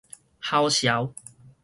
[0.41, 1.13] 嘐潲